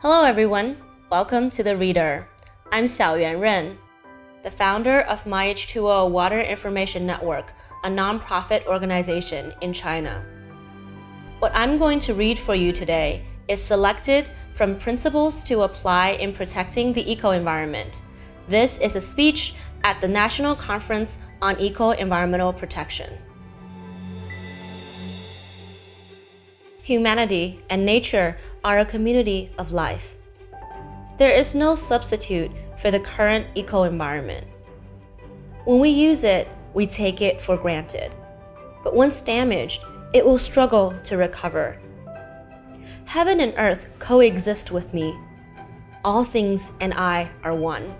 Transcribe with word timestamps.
Hello, 0.00 0.22
everyone. 0.22 0.76
Welcome 1.10 1.50
to 1.50 1.64
The 1.64 1.76
Reader. 1.76 2.28
I'm 2.70 2.84
Xiaoyuan 2.84 3.40
Ren, 3.40 3.76
the 4.44 4.50
founder 4.50 5.00
of 5.00 5.24
MyH2O 5.24 6.12
Water 6.12 6.40
Information 6.40 7.04
Network, 7.04 7.52
a 7.82 7.88
nonprofit 7.90 8.64
organization 8.66 9.52
in 9.60 9.72
China. 9.72 10.24
What 11.40 11.50
I'm 11.52 11.78
going 11.78 11.98
to 11.98 12.14
read 12.14 12.38
for 12.38 12.54
you 12.54 12.70
today 12.70 13.24
is 13.48 13.60
selected 13.60 14.30
from 14.54 14.78
Principles 14.78 15.42
to 15.42 15.62
Apply 15.62 16.10
in 16.10 16.32
Protecting 16.32 16.92
the 16.92 17.10
Eco 17.10 17.32
Environment. 17.32 18.02
This 18.46 18.78
is 18.78 18.94
a 18.94 19.00
speech 19.00 19.56
at 19.82 20.00
the 20.00 20.06
National 20.06 20.54
Conference 20.54 21.18
on 21.42 21.58
Eco 21.58 21.90
Environmental 21.90 22.52
Protection. 22.52 23.18
Humanity 26.84 27.62
and 27.68 27.84
nature 27.84 28.38
are 28.64 28.78
a 28.78 28.84
community 28.84 29.50
of 29.58 29.72
life. 29.72 30.16
There 31.16 31.32
is 31.32 31.54
no 31.54 31.74
substitute 31.74 32.50
for 32.76 32.90
the 32.90 33.00
current 33.00 33.46
eco 33.54 33.84
environment. 33.84 34.46
When 35.64 35.80
we 35.80 35.90
use 35.90 36.24
it, 36.24 36.48
we 36.74 36.86
take 36.86 37.20
it 37.20 37.40
for 37.40 37.56
granted. 37.56 38.14
But 38.84 38.94
once 38.94 39.20
damaged, 39.20 39.84
it 40.14 40.24
will 40.24 40.38
struggle 40.38 40.94
to 41.04 41.16
recover. 41.16 41.78
Heaven 43.04 43.40
and 43.40 43.54
earth 43.58 43.88
coexist 43.98 44.70
with 44.70 44.94
me. 44.94 45.14
All 46.04 46.24
things 46.24 46.70
and 46.80 46.94
I 46.94 47.28
are 47.42 47.54
one. 47.54 47.94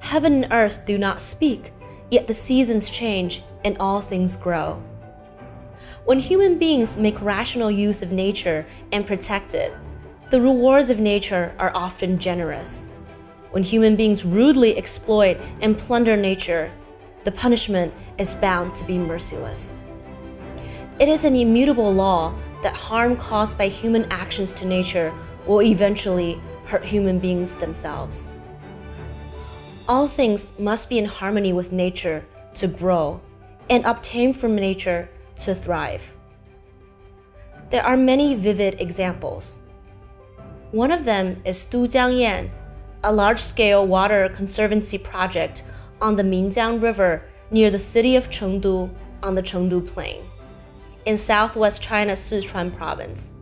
Heaven 0.00 0.44
and 0.44 0.52
earth 0.52 0.84
do 0.86 0.98
not 0.98 1.20
speak, 1.20 1.72
yet 2.10 2.26
the 2.26 2.34
seasons 2.34 2.90
change 2.90 3.42
and 3.64 3.76
all 3.78 4.00
things 4.00 4.36
grow. 4.36 4.82
When 6.04 6.18
human 6.18 6.58
beings 6.58 6.98
make 6.98 7.20
rational 7.20 7.70
use 7.70 8.02
of 8.02 8.12
nature 8.12 8.66
and 8.92 9.06
protect 9.06 9.54
it, 9.54 9.72
the 10.30 10.40
rewards 10.40 10.90
of 10.90 11.00
nature 11.00 11.54
are 11.58 11.74
often 11.74 12.18
generous. 12.18 12.88
When 13.50 13.62
human 13.62 13.96
beings 13.96 14.24
rudely 14.24 14.76
exploit 14.76 15.38
and 15.60 15.78
plunder 15.78 16.16
nature, 16.16 16.70
the 17.24 17.32
punishment 17.32 17.94
is 18.18 18.34
bound 18.34 18.74
to 18.74 18.84
be 18.84 18.98
merciless. 18.98 19.80
It 20.98 21.08
is 21.08 21.24
an 21.24 21.36
immutable 21.36 21.92
law 21.92 22.34
that 22.62 22.74
harm 22.74 23.16
caused 23.16 23.58
by 23.58 23.68
human 23.68 24.04
actions 24.10 24.52
to 24.54 24.66
nature 24.66 25.12
will 25.46 25.62
eventually 25.62 26.40
hurt 26.64 26.84
human 26.84 27.18
beings 27.18 27.54
themselves. 27.54 28.32
All 29.88 30.08
things 30.08 30.58
must 30.58 30.88
be 30.88 30.98
in 30.98 31.04
harmony 31.04 31.52
with 31.52 31.70
nature 31.70 32.24
to 32.54 32.66
grow 32.66 33.20
and 33.70 33.84
obtain 33.84 34.32
from 34.32 34.56
nature 34.56 35.08
to 35.36 35.54
thrive. 35.54 36.12
There 37.70 37.84
are 37.84 37.96
many 37.96 38.34
vivid 38.34 38.80
examples. 38.80 39.58
One 40.72 40.90
of 40.90 41.04
them 41.04 41.40
is 41.44 41.64
Dujiangyan, 41.64 42.50
a 43.02 43.12
large 43.12 43.40
scale 43.40 43.86
water 43.86 44.28
conservancy 44.28 44.98
project 44.98 45.64
on 46.00 46.16
the 46.16 46.22
Minjiang 46.22 46.82
River 46.82 47.22
near 47.50 47.70
the 47.70 47.78
city 47.78 48.16
of 48.16 48.30
Chengdu 48.30 48.90
on 49.22 49.34
the 49.34 49.42
Chengdu 49.42 49.86
Plain, 49.86 50.24
in 51.06 51.16
southwest 51.16 51.82
China's 51.82 52.20
Sichuan 52.20 52.72
province. 52.72 53.32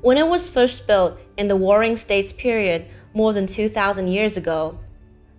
When 0.00 0.18
it 0.18 0.26
was 0.26 0.50
first 0.50 0.86
built 0.86 1.18
in 1.36 1.48
the 1.48 1.56
Warring 1.56 1.96
States 1.96 2.32
period 2.32 2.86
more 3.14 3.32
than 3.32 3.46
2,000 3.46 4.08
years 4.08 4.36
ago, 4.36 4.78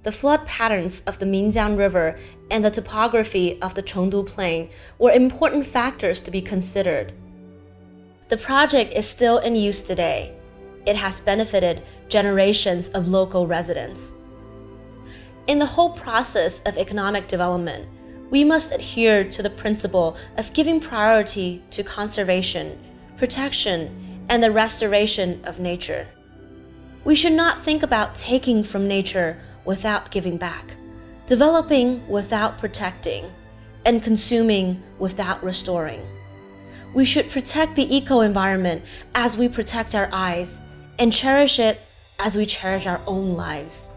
the 0.03 0.11
flood 0.11 0.45
patterns 0.45 1.01
of 1.07 1.17
the 1.19 1.25
Minjiang 1.25 1.77
River 1.77 2.17
and 2.51 2.63
the 2.63 2.69
topography 2.69 3.61
of 3.61 3.73
the 3.73 3.83
Chengdu 3.83 4.25
Plain 4.27 4.69
were 4.99 5.11
important 5.11 5.65
factors 5.65 6.19
to 6.21 6.31
be 6.31 6.41
considered. 6.41 7.13
The 8.27 8.37
project 8.37 8.93
is 8.93 9.07
still 9.07 9.37
in 9.37 9.55
use 9.55 9.81
today. 9.81 10.35
It 10.85 10.97
has 10.97 11.21
benefited 11.21 11.83
generations 12.09 12.89
of 12.89 13.07
local 13.07 13.47
residents. 13.47 14.13
In 15.47 15.59
the 15.59 15.65
whole 15.65 15.91
process 15.91 16.61
of 16.63 16.77
economic 16.77 17.27
development, 17.27 17.87
we 18.29 18.43
must 18.43 18.73
adhere 18.73 19.23
to 19.29 19.41
the 19.41 19.49
principle 19.49 20.17
of 20.37 20.53
giving 20.53 20.79
priority 20.79 21.63
to 21.71 21.83
conservation, 21.83 22.77
protection, 23.17 24.25
and 24.29 24.41
the 24.41 24.51
restoration 24.51 25.43
of 25.45 25.59
nature. 25.59 26.07
We 27.03 27.15
should 27.15 27.33
not 27.33 27.63
think 27.63 27.83
about 27.83 28.15
taking 28.15 28.63
from 28.63 28.87
nature 28.87 29.39
without 29.65 30.11
giving 30.11 30.37
back, 30.37 30.75
developing 31.25 32.07
without 32.07 32.57
protecting, 32.57 33.31
and 33.85 34.03
consuming 34.03 34.81
without 34.99 35.43
restoring. 35.43 36.01
We 36.93 37.05
should 37.05 37.29
protect 37.29 37.75
the 37.75 37.95
eco 37.95 38.21
environment 38.21 38.83
as 39.15 39.37
we 39.37 39.49
protect 39.49 39.95
our 39.95 40.09
eyes, 40.11 40.59
and 40.99 41.11
cherish 41.11 41.59
it 41.59 41.81
as 42.19 42.35
we 42.35 42.45
cherish 42.45 42.85
our 42.85 43.01
own 43.07 43.33
lives. 43.33 43.89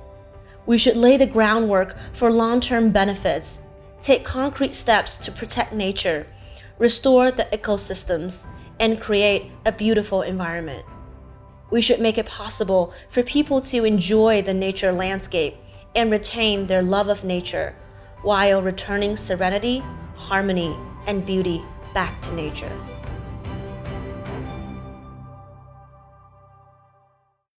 We 0.64 0.78
should 0.78 0.96
lay 0.96 1.16
the 1.16 1.26
groundwork 1.26 1.96
for 2.12 2.30
long 2.30 2.60
term 2.60 2.90
benefits, 2.90 3.60
take 4.00 4.24
concrete 4.24 4.74
steps 4.74 5.16
to 5.18 5.30
protect 5.30 5.72
nature, 5.72 6.26
restore 6.78 7.30
the 7.30 7.44
ecosystems, 7.52 8.46
and 8.80 9.00
create 9.00 9.50
a 9.64 9.72
beautiful 9.72 10.22
environment. 10.22 10.84
We 11.70 11.80
should 11.80 12.00
make 12.00 12.18
it 12.18 12.26
possible 12.26 12.92
for 13.08 13.22
people 13.22 13.60
to 13.62 13.84
enjoy 13.84 14.42
the 14.42 14.54
nature 14.54 14.92
landscape 14.92 15.56
and 15.94 16.10
retain 16.10 16.66
their 16.66 16.82
love 16.82 17.08
of 17.08 17.24
nature 17.24 17.74
while 18.22 18.62
returning 18.62 19.16
serenity, 19.16 19.82
harmony, 20.14 20.76
and 21.06 21.26
beauty 21.26 21.64
back 21.94 22.20
to 22.22 22.34
nature. 22.34 22.70